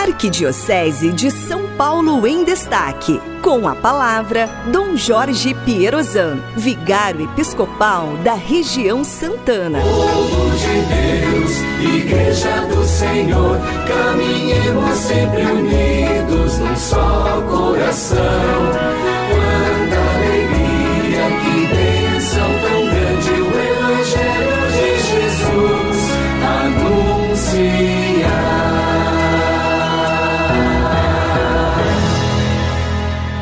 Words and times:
Arquidiocese 0.00 1.12
de 1.12 1.30
São 1.30 1.66
Paulo 1.76 2.26
em 2.26 2.42
Destaque. 2.42 3.20
Com 3.42 3.68
a 3.68 3.74
palavra, 3.74 4.48
Dom 4.72 4.96
Jorge 4.96 5.52
Pierozan, 5.52 6.38
vigário 6.56 7.26
episcopal 7.26 8.16
da 8.24 8.32
região 8.32 9.04
Santana. 9.04 9.78
Povo 9.82 10.56
de 10.56 10.80
Deus, 10.88 11.96
Igreja 11.96 12.62
do 12.62 12.82
Senhor, 12.82 13.58
caminhemos 13.86 14.96
sempre 14.96 15.42
unidos 15.42 16.58
num 16.58 16.76
só 16.76 17.42
coração 17.42 17.59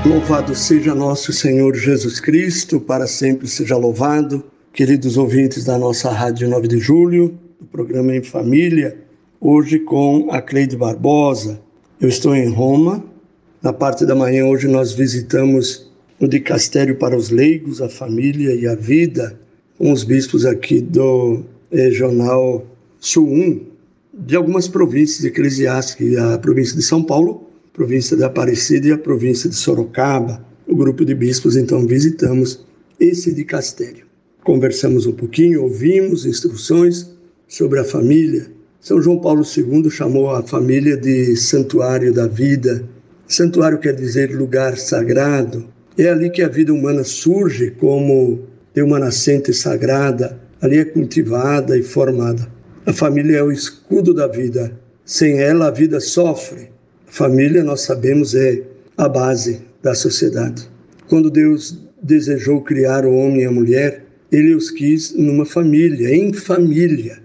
Louvado 0.08 0.54
seja 0.54 0.94
nosso 0.94 1.34
Senhor 1.34 1.74
Jesus 1.74 2.18
Cristo, 2.18 2.80
para 2.80 3.06
sempre 3.06 3.46
seja 3.46 3.76
louvado. 3.76 4.42
Queridos 4.72 5.18
ouvintes 5.18 5.66
da 5.66 5.76
nossa 5.76 6.10
Rádio 6.10 6.48
9 6.48 6.66
de 6.66 6.78
Julho, 6.78 7.38
do 7.60 7.66
programa 7.66 8.16
Em 8.16 8.22
Família, 8.22 8.96
hoje 9.38 9.78
com 9.78 10.28
a 10.30 10.40
Cleide 10.40 10.78
Barbosa. 10.78 11.60
Eu 12.00 12.08
estou 12.08 12.34
em 12.34 12.48
Roma. 12.48 13.04
Na 13.62 13.70
parte 13.70 14.06
da 14.06 14.14
manhã, 14.14 14.46
hoje, 14.46 14.66
nós 14.66 14.94
visitamos 14.94 15.92
o 16.18 16.26
Dicastério 16.26 16.96
para 16.96 17.14
os 17.14 17.28
Leigos, 17.28 17.82
a 17.82 17.90
Família 17.90 18.54
e 18.54 18.66
a 18.66 18.74
Vida, 18.74 19.38
com 19.76 19.92
os 19.92 20.04
bispos 20.04 20.46
aqui 20.46 20.80
do 20.80 21.44
Regional 21.70 22.64
Sul 22.98 23.28
1, 23.28 23.60
de 24.14 24.36
algumas 24.36 24.66
províncias 24.68 25.26
eclesiásticas, 25.26 26.16
a 26.16 26.38
província 26.38 26.74
de 26.74 26.82
São 26.82 27.04
Paulo 27.04 27.47
província 27.78 28.16
de 28.16 28.24
Aparecida 28.24 28.88
e 28.88 28.90
a 28.90 28.98
província 28.98 29.48
de 29.48 29.54
Sorocaba. 29.54 30.44
O 30.66 30.74
grupo 30.74 31.04
de 31.04 31.14
bispos 31.14 31.56
então 31.56 31.86
visitamos 31.86 32.66
esse 32.98 33.32
de 33.32 33.44
Castério. 33.44 34.04
Conversamos 34.42 35.06
um 35.06 35.12
pouquinho, 35.12 35.62
ouvimos 35.62 36.26
instruções 36.26 37.08
sobre 37.46 37.78
a 37.78 37.84
família. 37.84 38.48
São 38.80 39.00
João 39.00 39.20
Paulo 39.20 39.44
II 39.44 39.88
chamou 39.90 40.28
a 40.30 40.42
família 40.42 40.96
de 40.96 41.36
santuário 41.36 42.12
da 42.12 42.26
vida. 42.26 42.84
Santuário 43.28 43.78
quer 43.78 43.94
dizer 43.94 44.36
lugar 44.36 44.76
sagrado. 44.76 45.64
É 45.96 46.08
ali 46.08 46.30
que 46.30 46.42
a 46.42 46.48
vida 46.48 46.74
humana 46.74 47.04
surge 47.04 47.70
como 47.70 48.40
de 48.74 48.82
uma 48.82 48.98
nascente 48.98 49.54
sagrada. 49.54 50.36
Ali 50.60 50.78
é 50.78 50.84
cultivada 50.84 51.78
e 51.78 51.84
formada. 51.84 52.50
A 52.84 52.92
família 52.92 53.36
é 53.36 53.42
o 53.42 53.52
escudo 53.52 54.12
da 54.12 54.26
vida. 54.26 54.76
Sem 55.04 55.38
ela, 55.38 55.68
a 55.68 55.70
vida 55.70 56.00
sofre. 56.00 56.76
Família, 57.10 57.64
nós 57.64 57.80
sabemos, 57.82 58.34
é 58.34 58.62
a 58.96 59.08
base 59.08 59.62
da 59.82 59.94
sociedade. 59.94 60.68
Quando 61.08 61.30
Deus 61.30 61.78
desejou 62.02 62.62
criar 62.62 63.04
o 63.04 63.14
homem 63.14 63.42
e 63.42 63.44
a 63.46 63.50
mulher, 63.50 64.04
ele 64.30 64.54
os 64.54 64.70
quis 64.70 65.14
numa 65.14 65.46
família, 65.46 66.14
em 66.14 66.32
família. 66.32 67.18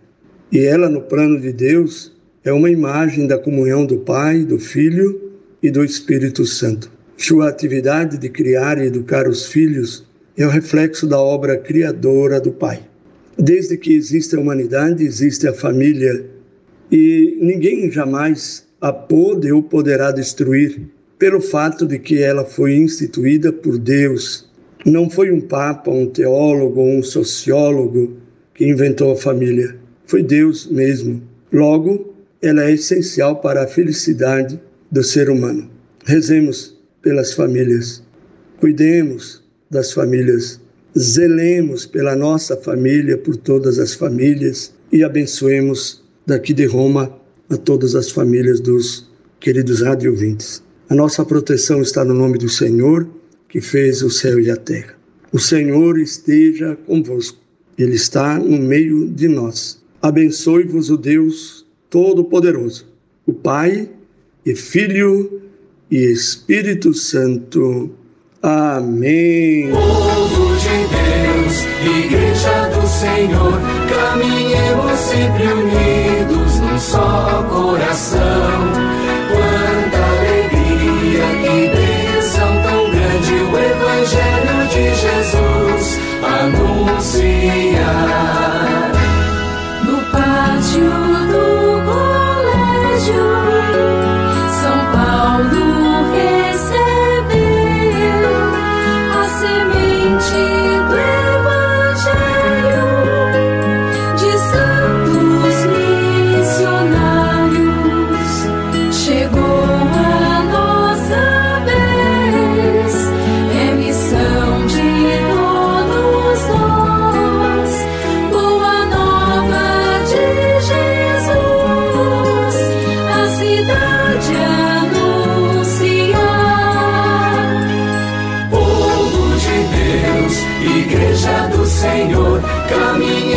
E 0.52 0.60
ela, 0.60 0.90
no 0.90 1.02
plano 1.02 1.40
de 1.40 1.52
Deus, 1.52 2.14
é 2.44 2.52
uma 2.52 2.70
imagem 2.70 3.28
da 3.28 3.38
comunhão 3.38 3.86
do 3.86 3.98
Pai, 4.00 4.44
do 4.44 4.58
Filho 4.58 5.32
e 5.62 5.70
do 5.70 5.84
Espírito 5.84 6.46
Santo. 6.46 6.92
Sua 7.18 7.50
atividade 7.50 8.18
de 8.18 8.30
criar 8.30 8.78
e 8.78 8.88
educar 8.88 9.28
os 9.28 9.46
filhos 9.46 10.06
é 10.38 10.46
o 10.46 10.50
reflexo 10.50 11.06
da 11.06 11.20
obra 11.20 11.58
criadora 11.58 12.40
do 12.40 12.52
Pai. 12.52 12.82
Desde 13.38 13.78
que 13.78 13.94
existe 13.94 14.36
a 14.36 14.40
humanidade, 14.40 15.04
existe 15.04 15.48
a 15.48 15.54
família 15.54 16.26
e 16.92 17.38
ninguém 17.42 17.90
jamais 17.92 18.66
a 18.84 18.92
pôde 18.92 19.50
ou 19.50 19.64
poderá 19.64 20.12
destruir, 20.12 20.82
pelo 21.18 21.40
fato 21.40 21.88
de 21.88 21.98
que 21.98 22.22
ela 22.22 22.44
foi 22.44 22.76
instituída 22.76 23.50
por 23.50 23.78
Deus. 23.78 24.52
Não 24.86 25.10
foi 25.10 25.32
um 25.32 25.40
papa, 25.40 25.90
um 25.90 26.06
teólogo 26.06 26.82
ou 26.82 26.98
um 26.98 27.02
sociólogo 27.02 28.18
que 28.54 28.68
inventou 28.68 29.14
a 29.14 29.16
família. 29.16 29.78
Foi 30.06 30.22
Deus 30.22 30.70
mesmo. 30.70 31.24
Logo, 31.50 32.14
ela 32.42 32.66
é 32.66 32.74
essencial 32.74 33.38
para 33.38 33.64
a 33.64 33.68
felicidade 33.68 34.60
do 34.92 35.02
ser 35.02 35.30
humano. 35.30 35.70
Rezemos 36.04 36.78
pelas 37.02 37.32
famílias. 37.32 38.04
Cuidemos 38.60 39.42
das 39.72 39.94
famílias. 39.94 40.60
Zelemos 41.00 41.86
pela 41.86 42.18
nossa 42.18 42.58
família, 42.58 43.18
por 43.18 43.38
todas 43.38 43.80
as 43.80 43.94
famílias 43.94 44.74
e 44.92 45.06
abençoemos 45.06 46.04
daqui 46.28 46.54
de 46.54 46.66
Roma 46.66 47.23
a 47.50 47.58
todas 47.58 47.96
as 47.96 48.12
famílias 48.12 48.60
dos 48.60 49.10
queridos 49.40 49.82
rádio 49.82 50.12
ouvintes. 50.12 50.64
A 50.90 50.96
nossa 50.96 51.26
proteção 51.26 51.82
está 51.82 52.04
no 52.04 52.14
nome 52.14 52.38
do 52.38 52.50
Senhor, 52.50 53.08
que 53.50 53.60
fez 53.62 54.02
o 54.02 54.10
céu 54.10 54.40
e 54.40 54.50
a 54.50 54.56
terra. 54.56 54.96
O 55.32 55.40
Senhor 55.40 56.00
esteja 56.00 56.78
convosco, 56.86 57.38
Ele 57.78 57.96
está 57.96 58.38
no 58.38 58.58
meio 58.60 59.10
de 59.10 59.28
nós. 59.28 59.82
Abençoe-vos 60.02 60.90
o 60.90 60.98
Deus 60.98 61.66
Todo-Poderoso, 61.90 62.86
o 63.26 63.34
Pai 63.34 63.90
e 64.46 64.56
Filho 64.56 65.42
e 65.90 65.98
Espírito 65.98 66.94
Santo. 66.94 67.92
Amém. 68.42 69.70
Povo 69.72 70.56
de 70.58 70.78
Deus, 70.94 72.06
Igreja 72.06 72.70
do 72.70 72.88
Senhor, 72.88 73.54
caminhemos 73.90 75.00
sempre 75.00 75.48
unidos 75.48 75.73
só 77.14 77.44
coração. 77.44 78.23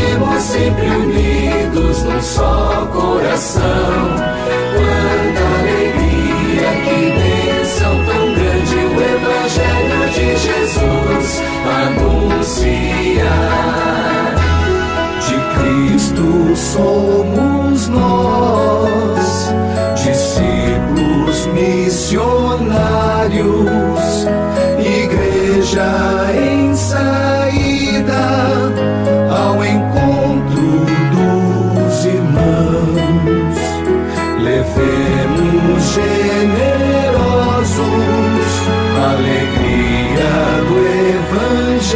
Caminhemos 0.06 0.42
sempre 0.42 0.86
unidos 0.86 2.02
num 2.04 2.22
só 2.22 2.86
coração. 2.92 3.62
Quanta 4.76 5.42
alegria, 5.60 6.68
que 6.84 6.98
bênção 7.12 7.94
tão 8.04 8.24
grande 8.34 8.76
o 8.76 8.94
Evangelho 9.02 10.00
de 10.12 10.28
Jesus 10.36 11.42
anunciar. 11.86 13.24
De 15.26 15.36
Cristo 15.58 16.26
somos 16.56 17.15